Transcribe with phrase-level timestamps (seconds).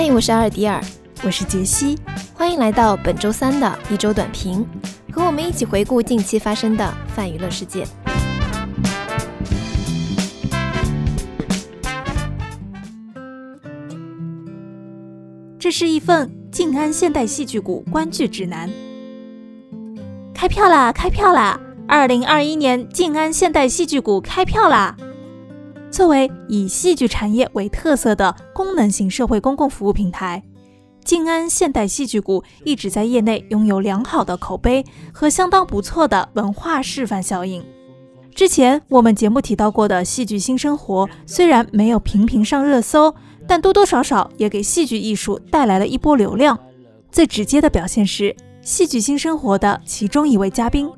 [0.00, 0.80] 嗨，我是阿尔迪尔，
[1.24, 1.98] 我是杰西，
[2.32, 4.64] 欢迎来到本周三的一周短评，
[5.10, 7.84] 和我们一起回顾近期发生的泛娱乐事件。
[15.58, 18.70] 这是一份静安现代戏剧谷观剧指南。
[20.32, 20.92] 开票啦！
[20.92, 21.58] 开票啦！
[21.88, 24.96] 二零二一年静安现代戏剧谷开票啦！
[25.90, 30.42] 作为以戏剧产业为特色的功能型社会公共服务平台，
[31.04, 37.64] 静安现代戏剧谷一直在业内拥有良好的口碑和相当不错的文化示范效应。
[38.34, 43.14] 之前我们节目提到过的戏剧新生活，虽然没有频频上热搜，
[43.48, 46.56] 但多多少少也给戏剧艺术带来了一波流量。
[47.10, 50.88] 最直接的表现是戏剧新生活的其中一位嘉宾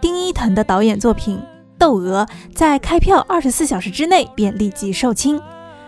[0.00, 1.40] 丁一腾的导演作品。
[1.80, 5.40] 窦娥在开票二十四小时之内便立即售罄，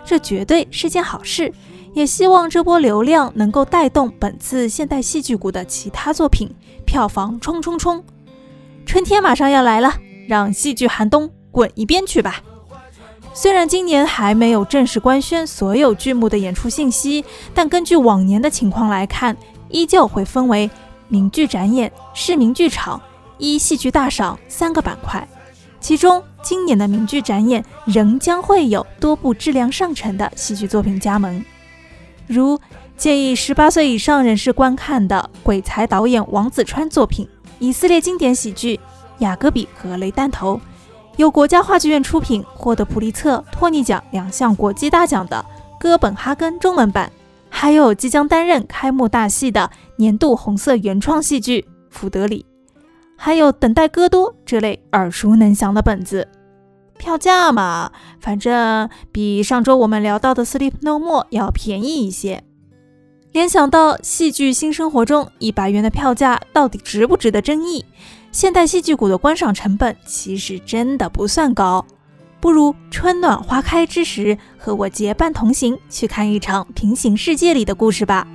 [0.06, 1.52] 这绝对是件好事。
[1.92, 6.50] 也希望这波流量能够带动本次现代戏剧股的其他作品
[6.86, 8.02] 票房冲冲冲！
[8.86, 9.92] 春天马上要来了，
[10.26, 12.42] 让戏剧寒冬滚一边去吧。
[13.34, 19.36] 虽然今年还没有正式官宣所有剧目的演出信息，但根据往年的情况来看，
[19.68, 20.70] 依旧会分为
[21.08, 22.98] 名剧展演、市民剧场、
[23.36, 25.28] 一戏剧大赏三个板块。
[25.82, 31.44] 其中，今年的名剧展演仍将会有多部质量上乘的戏剧作品加盟，
[32.28, 32.58] 如
[32.96, 38.76] 建议十八岁以上人士观看的鬼才导演王子川作品以色列经典喜剧
[39.18, 40.54] 《雅各比和雷弹头》，
[41.16, 45.44] 由国家话剧院出品，获得普利策、托尼奖两项国际大奖的
[45.80, 47.10] 《哥本哈根》中文版，
[47.50, 52.46] 还有即将担任开幕大戏的年度红色原创戏剧《福德里》。
[53.24, 56.26] 还有等待戈多这类耳熟能详的本子，
[56.98, 62.42] 票价嘛，反正比上周我们聊到的《Sleep No More》要便宜一些。
[63.30, 67.84] 联想到戏剧新生活中一百元的票价到底值不值得争议？
[68.32, 71.86] 现代戏剧股的观赏成本其实真的不算高，
[72.40, 78.26] 不如春暖花开之时和我结伴同行，去看一场平行世界里的故事吧。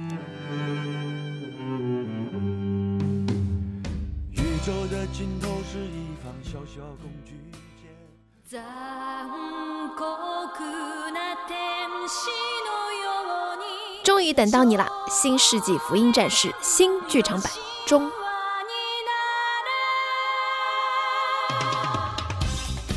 [14.03, 17.51] 终于等到你了，《新世纪福音战士》新剧场版
[17.85, 18.09] 中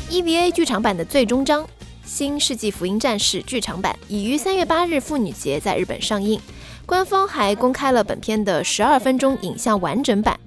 [0.09, 1.63] ，EVA 剧场版的最终章
[2.05, 6.39] 《新世纪福音战士》剧场版已于三月八日妇女节在日本上映，
[6.85, 10.39] 官方还公开了本片的十二分钟影像完整版。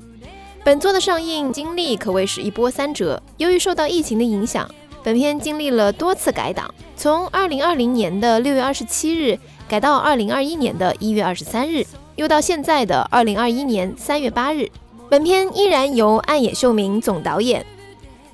[0.65, 4.67] 本作的上映经历可谓是一波三折，由于受到疫情的影响，
[5.03, 9.39] 本片经历了多次改档，从二零二零年的六月二十七日
[9.69, 11.85] 改到二零二一年的一月二十三日，
[12.17, 14.67] 又到现在的二零二一年三月八日。
[15.11, 17.65] 本片依然由岸野秀明总导演，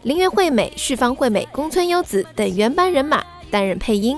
[0.05, 4.17] 林原惠美、旭方惠美、宫村优子等原班人马担任配音，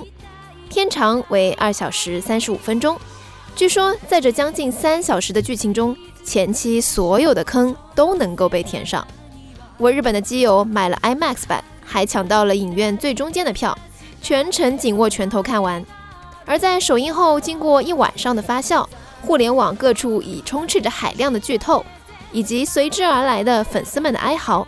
[0.69, 2.95] 片长为二小时三十五分钟。
[3.55, 9.05] 据说在这将近三小时的剧情中，前期所有的坑都能够被填上。
[9.77, 13.77] 我日本的基友买了 IMAX 版，还抢到了影院最中间的票，
[14.21, 15.83] 全程紧握拳头看完。
[16.45, 18.85] 而在首映后，经过一晚上的发酵，
[19.21, 21.83] 互联网各处已充斥着海量的剧透，
[22.31, 24.67] 以及随之而来的粉丝们的哀嚎，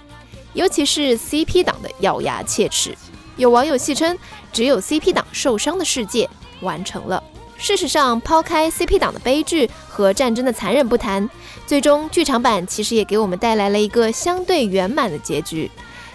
[0.53, 2.95] 尤其是 CP 党的咬牙切齿。
[3.37, 4.17] 有网友戏称，
[4.53, 6.29] 只有 CP 党受伤的世界
[6.61, 7.21] 完成了。
[7.57, 11.27] 事实上，抛开 CP 党的悲剧和战争的残忍不谈，
[11.65, 15.71] 最终剧场版其实也给我们带来了一个相对圆满的结局。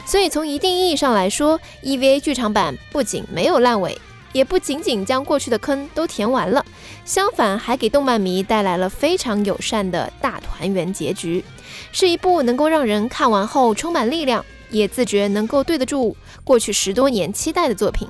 [0.06, 3.98] 所以从一定意义上来说，EVA 剧场版不仅没有烂尾，
[4.32, 6.64] 也不仅仅将过去的坑都填完了，
[7.04, 11.44] 相反还给动漫迷带来了非常友善的大团圆结局，
[11.90, 18.08] 是一部能够让人看完后充满力量，也自觉能够对得住过去十多年期待的作品。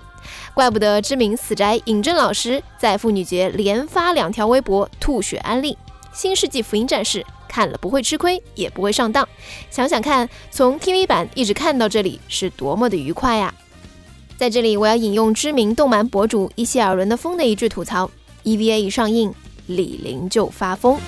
[0.55, 5.73] 怪不得知名死宅尹正老师在妇女节连发两条微博吐血安利
[6.13, 9.27] 《新世纪福音战士》，看了不会吃亏，也不会上当。
[9.71, 13.55] 想想看，从 TV 版一直看到这里是多么的愉快呀！
[14.37, 18.11] 在这里，我要引用知名动漫博主伊谢尔伦的风的一句吐槽
[18.45, 19.33] ：EVA 一上映，
[19.67, 20.99] 李玲就发疯。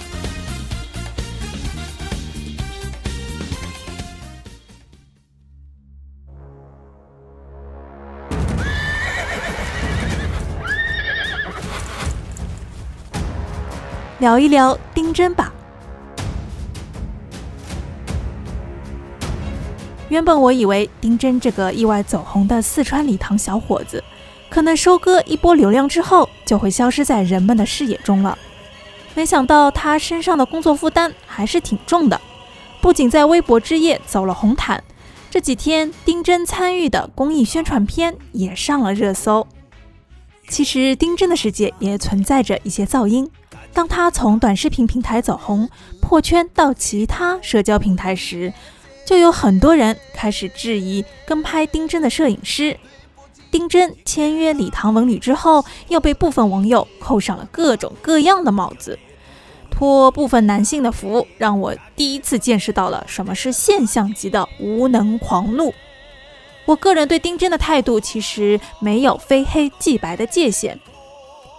[14.22, 15.52] 聊一聊丁真吧。
[20.08, 24.04] 原本我以为丁真这个意外走红的四川礼堂小伙子，
[24.48, 28.38] 可能收割一波流量之后，就会消失在人们的视野中了。
[29.16, 32.20] 没想到他身上的工作负担还是挺重的，
[32.80, 34.84] 不仅在微博之夜走了红毯，
[35.32, 39.44] 这几天丁真参与的公益宣传片也上了热搜。
[40.48, 43.28] 其实丁真的世界也存在着一些噪音。
[43.72, 45.68] 当他从短视频平台走红
[46.00, 48.52] 破圈到其他社交平台时，
[49.06, 52.78] 就有很多人开始质疑跟拍丁真的摄影师。
[53.50, 58.98] 丁真签约礼堂文旅之后，又被部分网友扣上了各种各样的帽子，
[59.70, 65.74] 托部分男性的福，让我第一次见识到了什么是现象级的无能狂怒。
[66.64, 70.78] 我个人对丁真的态度其实没有非黑即白的界限，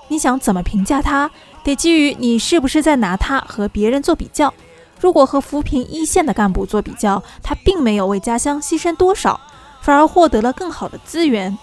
[0.07, 1.29] 你想怎么评价他，
[1.63, 4.53] 得基于你是不是在拿他和别人做比较。
[4.99, 9.39] 如果和扶贫一线的干部做比较，他并没有为家乡牺牲多少，
[9.81, 11.57] 反而获得了更好的资源。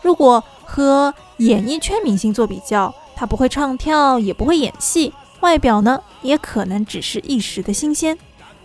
[0.00, 8.16] 如果和演艺圈明星做比较，他不会唱跳，也不会演戏，外表呢也可能只是一时的新鲜。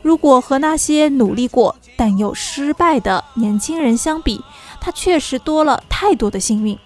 [0.02, 4.42] 如果和那些努力过但又失败的年轻人相比，
[4.80, 6.78] 他确实多了太多的幸运。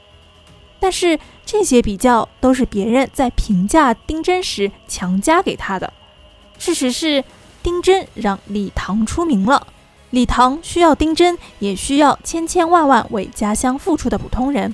[0.79, 5.91] 但是这些比较都是别人在评价丁真时强加给他的。
[6.57, 7.23] 事实是，
[7.63, 9.67] 丁真让李唐出名了。
[10.09, 14.73] 李唐需要丁真，也需要千千万万为家乡付出的普通人。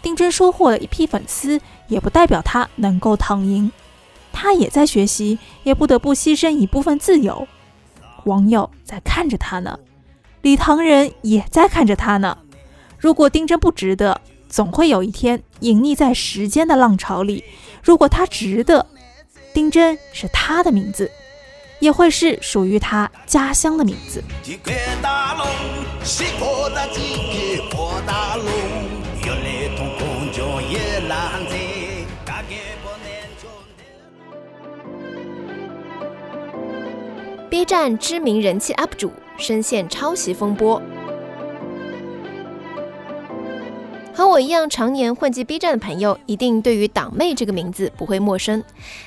[0.00, 3.72] 丁真收获了一批粉丝，也不代表他能够躺赢。
[4.32, 7.48] 他也在学习，也不得不牺牲一部分自由。
[8.24, 9.78] 网友在看着他呢，
[10.42, 12.38] 李唐人也在看着他呢。
[12.98, 17.44] 如果丁真不值得，总会有一天隐匿在时间的浪潮里；
[17.82, 18.86] 如果他值得，
[19.52, 21.10] 丁真是他的名字。
[21.80, 24.20] 也会是属于他家乡的名字。
[37.48, 40.82] B 站知名人气 UP 主深陷抄袭风波。
[44.18, 48.64] 和我一样常年混迹 B 站的朋友，一定对于党妹这个名字不会陌生。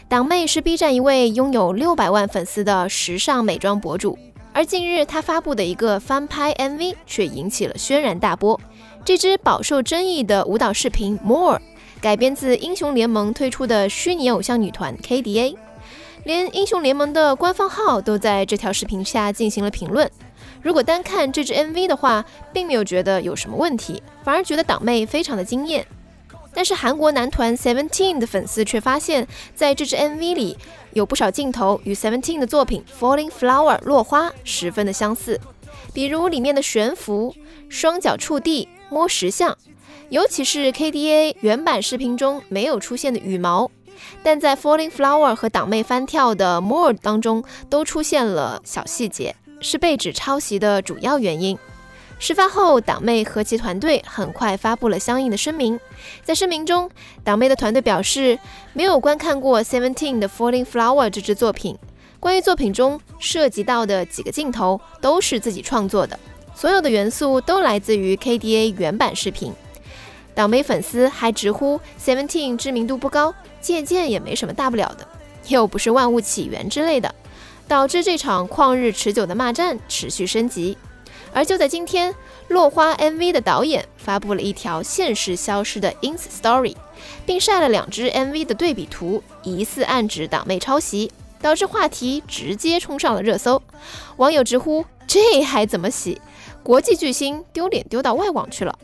[0.07, 4.17] 党妹是 B 站一位拥有六百万粉丝的时尚美妆博主，
[4.53, 8.57] 而近日她发布的一个翻拍 MV 却引起了轩然大波。
[9.03, 11.57] 这支饱受争议的舞蹈视频《More》
[11.99, 15.57] 改编自英雄联盟推出的虚拟偶像女团 KDA，
[16.23, 20.09] 连英雄联盟的官方号都在这条视频下进行了评论。
[20.61, 22.23] 如果单看这支 MV 的话，
[22.53, 25.85] 并没有觉得有什么问题，反而觉得党妹非常的惊艳。
[26.53, 29.25] 但是韩国男团 Seventeen 的粉丝却发现，
[29.55, 30.57] 在这支 MV 里
[30.91, 35.39] 有不少镜头与 Seventeen 的作品《Falling Flower》落花十分的相似，
[35.93, 37.33] 比如里面的悬浮、
[37.69, 39.57] 双脚触地、摸石像，
[40.09, 43.71] 尤其是 KDA 原版视频中没有出现的羽毛，
[44.21, 49.35] 但在《Falling Flower》和党妹翻跳的 More 当中都出现了小细节。
[49.61, 51.57] 是被指抄袭的主要原因。
[52.19, 55.79] 事发后，党妹和其团队很快发布了相应的声明。
[56.23, 56.87] 在声明中，
[57.23, 58.37] 党妹的团队表示
[58.73, 61.75] 没有观看过 Seventeen 的《Falling Flower》这支作品。
[62.19, 66.19] 关于作品中涉及到的几个镜头都是自己创作的，
[66.53, 69.51] 所有的元素都来自于 KDA 原版视频。
[70.35, 75.07] 党妹粉丝还直呼 Seventeen 知名度不高，借鉴也没什么大不了的，
[75.47, 77.15] 又不是万物起源之类的。
[77.71, 80.77] 导致这场旷日持久的骂战持续升级，
[81.31, 82.13] 而就在今天，
[82.49, 86.75] 落花 MV 的导演发布了一条现实消失的 ins story，
[87.25, 93.63] 并晒了两支 MV 的对比图，疑似暗指党妹抄袭，导致话题直接冲上了热搜。
[94.17, 96.19] 网友直呼：“这还怎么洗？
[96.61, 98.77] 国际巨星丢脸丢到外网去了。”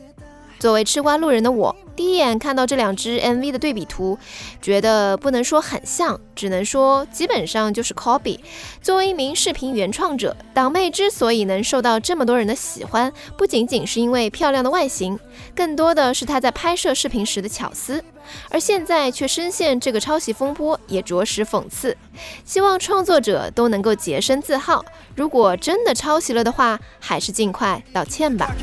[0.58, 4.16] 作为吃瓜路人的我，第一眼看到这两支 MV 的对比图，
[4.62, 8.38] 觉得不能说很像，只能说基本上就是 copy。
[8.80, 15.18] 作为一名视频原创者，党妹之所以能受到这么多人的喜欢，不仅仅是因为漂亮的外形，
[15.56, 18.04] 更多的是她在拍摄视频时的巧思。
[18.50, 21.96] 而现在却深陷这个抄袭风波，也着实讽刺。
[22.44, 28.54] 希望创作者都能够洁身自好，如果真的抄袭了的话，还是尽快道歉吧。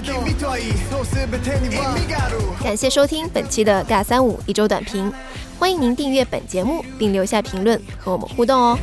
[2.62, 5.12] 感谢收听本期的尬三五一周短评，
[5.60, 8.77] 欢迎您订阅本节目并留下评论和我们互动哦。